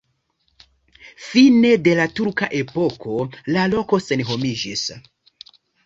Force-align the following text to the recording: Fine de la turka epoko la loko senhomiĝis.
Fine 1.25 1.73
de 1.89 1.93
la 2.01 2.07
turka 2.21 2.49
epoko 2.63 3.21
la 3.55 3.71
loko 3.77 4.05
senhomiĝis. 4.09 4.91